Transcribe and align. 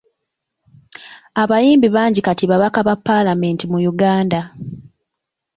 Abayimbi 1.41 1.87
bangi 1.95 2.19
kati 2.27 2.43
babaka 2.51 2.79
ba 2.87 2.95
Paalamenti 3.05 3.63
mu 3.71 3.77
Uganda. 3.91 4.41